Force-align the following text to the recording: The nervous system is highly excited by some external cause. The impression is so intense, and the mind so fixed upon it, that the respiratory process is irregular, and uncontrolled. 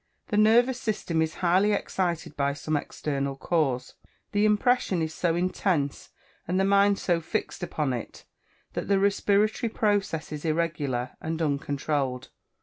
The 0.29 0.37
nervous 0.37 0.81
system 0.81 1.21
is 1.21 1.35
highly 1.45 1.73
excited 1.73 2.35
by 2.35 2.53
some 2.53 2.75
external 2.75 3.35
cause. 3.35 3.93
The 4.31 4.45
impression 4.45 4.99
is 4.99 5.13
so 5.13 5.35
intense, 5.35 6.09
and 6.47 6.59
the 6.59 6.65
mind 6.65 6.97
so 6.97 7.21
fixed 7.21 7.61
upon 7.61 7.93
it, 7.93 8.25
that 8.73 8.87
the 8.87 8.97
respiratory 8.97 9.69
process 9.69 10.31
is 10.31 10.43
irregular, 10.43 11.11
and 11.21 11.39
uncontrolled. 11.39 12.29